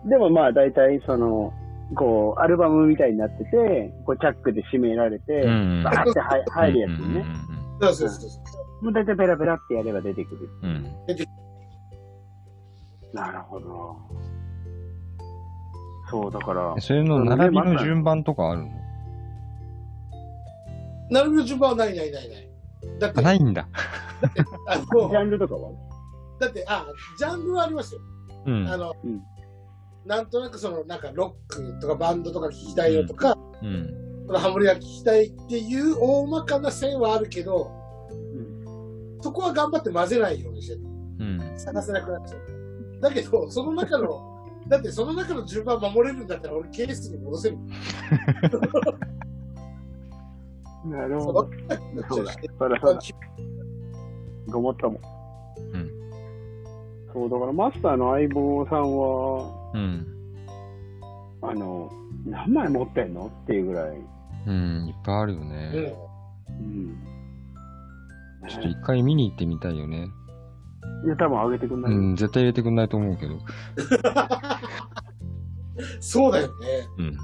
[0.10, 1.54] でもまあ大体その、
[1.96, 7.26] こう、アルバムみたいになってて、こう、チャックで閉められて、うんバーって入入るやつにね。
[7.82, 8.42] そうそうそうそ
[8.82, 8.86] う。
[8.86, 10.50] もう大体ペラペラってやれば出てくる。
[10.64, 10.86] うんうん。
[13.14, 13.98] なるほど。
[16.12, 18.70] そう、だから、それの並びの順番とかあるの？
[21.10, 22.50] なるべく順番はないないないない。
[23.00, 23.68] だって、あ、ないんだ。
[24.68, 25.72] あジの、ャンルとかは？
[26.40, 26.86] だって、あ、
[27.18, 28.02] ジャンルはありますよ。
[28.46, 28.68] うん。
[28.68, 29.22] あの、うん
[30.04, 34.24] なんとなくその、なんかロックとかバンドとか聞きたいよとか、うん。
[34.26, 37.72] そのハモリが聞きたいっていう大まかな線はあるけど、
[39.22, 41.54] そこは頑張って混ぜないようにしてうん。
[41.56, 43.00] 探せなくなっちゃう。
[43.00, 44.31] だけど、その中の、
[44.72, 47.58] だってその中の順番守れるんだったら俺ケースに戻せる。
[50.86, 51.50] なるほど。
[52.10, 52.32] そうだ。
[52.58, 53.02] そらそうだ。
[54.48, 54.98] ごもっとも。
[55.74, 55.92] うん。
[57.14, 60.08] そう、だからマスターの相棒さんは、うん。
[61.42, 61.92] あの、
[62.26, 63.98] 何枚持ってんのっていうぐらい。
[64.48, 64.88] うん。
[64.88, 65.70] いっぱいあるようね。
[65.70, 65.74] ん。
[66.50, 66.98] うん。
[68.48, 70.08] ちょっと一回見に行ってみたいよね。
[71.06, 71.92] いや、多分上げてくんない？
[71.92, 72.16] うん。
[72.16, 73.40] 絶対入れてくんないと思うけど。
[76.00, 76.52] そうだよね。
[76.98, 77.18] うん。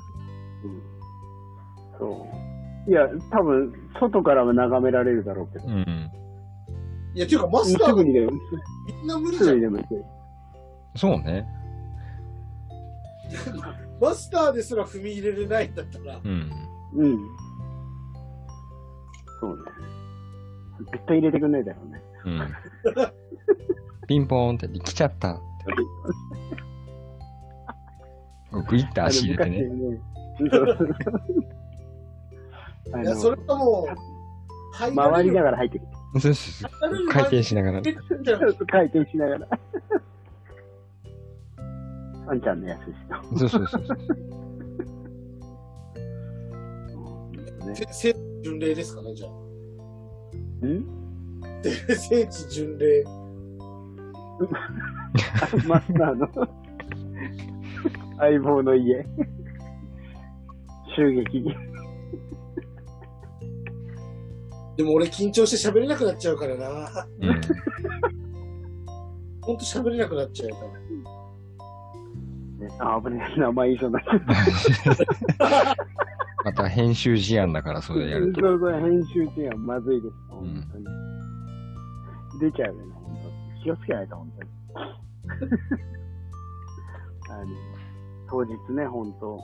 [2.00, 2.28] そ
[2.88, 2.92] う。
[2.92, 5.68] いや、多分、外からは眺められるだろうけど。
[5.68, 5.86] うん。
[7.14, 9.84] いや、っていうかマスターすぐにでも、んな無理じゃんすぐに。
[9.84, 9.88] で。
[10.96, 11.48] そうね。
[14.00, 16.52] マスターですら踏み入れれないんだったら、うん。
[16.96, 17.18] うん。
[19.40, 19.64] そうね。
[20.92, 22.02] 絶対入れてくんないだろうね。
[22.28, 22.42] うん。
[24.08, 25.42] ピンポーンって来ちゃったって。
[28.70, 29.58] グイッと足入れてね。
[29.60, 29.62] い
[33.06, 33.88] や、のそれかも
[34.96, 35.88] 回りなががら入ってくる。
[36.22, 37.08] そうそうそう。
[37.10, 37.82] 回転しながら。
[37.82, 37.84] ら。
[38.68, 39.48] 回転しながら。
[42.30, 43.24] あんちゃんのやつですよ。
[43.38, 43.98] そうそうそうそう。
[48.44, 49.32] 巡礼ですかね、じゃあ。
[50.66, 51.07] ん？
[51.64, 53.04] で聖地巡礼。
[55.68, 56.28] マスターの
[58.18, 59.06] 相棒の家。
[60.96, 61.56] 襲撃に。
[64.78, 66.68] でも俺緊張して喋れなくなっちゃうからな。
[67.20, 67.42] うん。
[69.42, 70.56] ほんと喋れなくなっちゃうか
[72.60, 72.68] ら。
[72.68, 73.40] ねあ、危ねえ。
[73.40, 74.20] 名前一緒になっちゃっ
[75.38, 75.76] た。
[76.46, 78.42] また編集事案だからそれやると。
[78.42, 79.66] そうそう、編集中やん。
[79.66, 80.14] まずいです。
[80.14, 80.86] ん本当に。
[82.40, 83.18] 出ちゃうよね、本
[83.58, 84.50] 当気をつけないと、本当に。
[87.30, 87.46] あの、
[88.30, 89.40] 当日ね、本当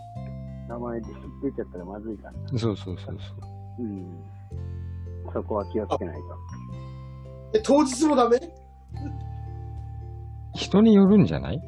[0.70, 1.08] 名前で
[1.44, 2.34] 出ちゃったらまずいから。
[2.50, 3.18] そうそうそうそう。
[3.84, 4.24] うん。
[5.34, 6.24] そこは気をつけないと。
[7.54, 8.38] え、当日もダメ？
[10.56, 11.62] 人によるんじゃない？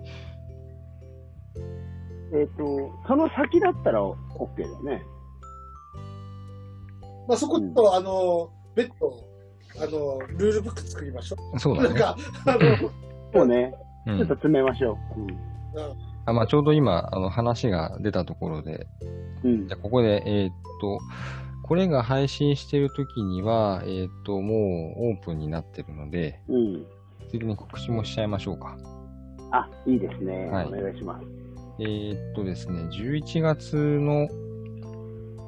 [2.33, 5.03] えっ、と、その先だったら OK だよね。
[7.27, 9.23] まあ、そこと、あの、別途、
[9.81, 11.59] あの、ルールブック作りましょう。
[11.59, 11.89] そうだね。
[11.89, 12.59] なんか、あの、
[13.33, 13.73] そうね。
[14.07, 14.33] うんちょっと。
[14.35, 14.97] 詰めましょ
[16.27, 18.87] あまあ、ちょうど今、あの話が出たところで、
[19.43, 19.49] う。
[19.49, 19.67] うん。
[19.67, 20.99] じゃあここで、えーっと、
[21.63, 26.85] これが配信してる時には、えーっと、もうオープンになってるので、うん。
[27.29, 28.77] ついでに告知もしちゃいましょうか。
[29.51, 30.47] あ、いいですね。
[30.47, 31.25] はいお願いします。
[31.79, 34.27] えーっとですね、11月の、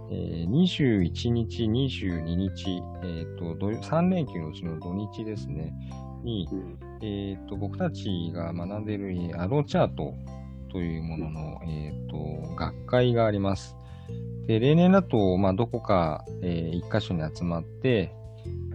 [0.10, 5.74] えー21日、22日、えーっと、土3連休のうちの土日ですね、
[6.24, 6.80] に、うん。
[7.02, 10.14] えーっと、僕たちが学んでいるえーアロチャート
[10.72, 13.76] というものの、えーっと、学会があります。
[14.48, 18.14] で、例年だと、まあ、どこか、えー一箇所に集まって、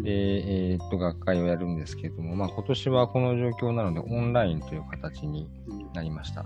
[0.00, 6.44] で、えーっと、学会をやるんですけれども、まあ、今年はこの状況なので、オンラインという形にうんなりました。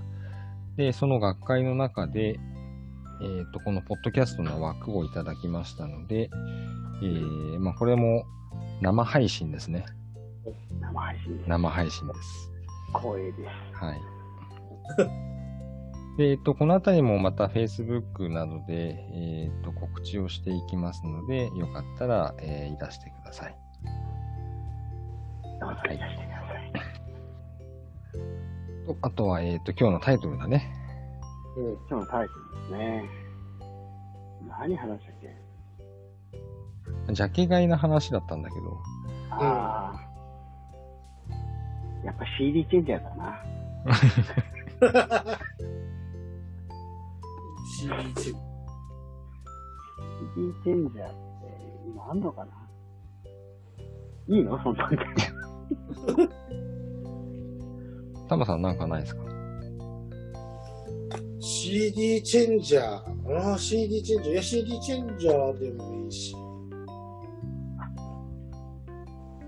[0.76, 2.38] で、その学会の中で、
[3.20, 6.30] えーっと、このポッドキャストの枠をいただきましたので、
[7.02, 8.24] えーまあ、これも
[8.80, 9.86] 生配信ですね。
[10.80, 11.48] 生配信です。
[11.48, 12.50] 生配信です。
[12.94, 13.84] 光栄です。
[13.84, 14.00] はい。
[16.18, 23.56] で、 えっと、このあたりもまた Facebook などで、えっと、告知をしていきますので、よかったら、えーいらしてください。
[25.58, 26.72] どうぞいらしてください。
[28.86, 30.70] とあとは、えっと、今日のタイトルだね。
[31.56, 31.72] うん。
[31.88, 33.08] 今日のタイトルですね。
[34.48, 38.42] 何話したっけジャケ買いの話だったん。
[38.42, 38.78] だけど。
[39.30, 40.00] ああ。
[42.04, 43.42] やっぱ CD チェンジャーだな。
[47.78, 48.40] CD チェン
[50.34, 51.16] CD チェンジャーって
[51.86, 52.20] 今あん。
[52.20, 52.50] のかな
[54.28, 54.76] いいのそん。
[54.76, 54.90] なん。
[54.90, 54.98] で。
[58.28, 58.62] タマさん。
[58.62, 58.78] なん。
[58.78, 59.22] かないですか
[61.38, 63.34] CD チェンジャー。
[63.34, 64.34] ああ、CD チェンジャー。
[64.34, 66.34] いや、CD チェンジャーでもいいし。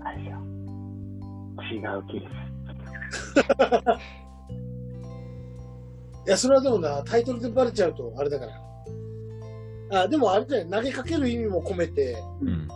[0.03, 0.37] あれよ。
[1.71, 2.39] 違うケー
[6.27, 10.01] いや、それはでもな、タイトルでバレちゃうとあれだから。
[10.03, 12.67] あ、でもあれだよ、投げかける意味も込めて、うん。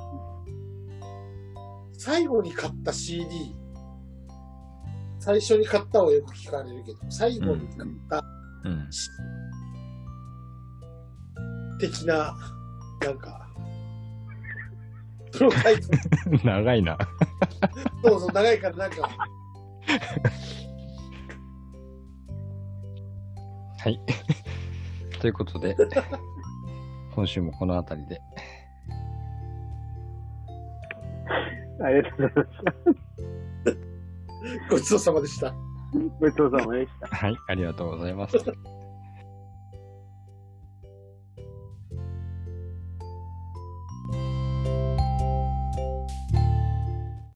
[1.94, 3.56] 最後に買った CD、
[5.20, 8.33] 最初に買ったをよく聞かれるけど、最後に買ったうん。
[11.80, 12.36] 的な、
[13.02, 13.48] なんか、
[15.32, 15.90] そのタイト
[16.30, 16.98] ル、 長いな。
[18.04, 19.10] そうそう、長いからなんか、
[23.84, 24.00] はい。
[25.20, 25.76] ということで、
[27.16, 28.22] 今週もこの辺りで。
[31.78, 31.84] ス。
[31.84, 32.50] ありがとうございまし
[33.66, 34.70] た。
[34.70, 35.54] ごちそうさまでした。
[36.20, 37.08] ごちそうさまでした。
[37.08, 38.38] はい、ありがとうございます。